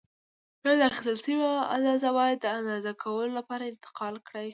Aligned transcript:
بیا 0.61 0.73
دا 0.79 0.85
اخیستل 0.91 1.17
شوې 1.25 1.51
اندازه 1.75 2.09
باید 2.17 2.37
د 2.41 2.45
اندازه 2.57 2.91
کولو 3.03 3.31
لپاره 3.39 3.63
انتقال 3.71 4.13
کړای 4.27 4.45
شي. 4.49 4.49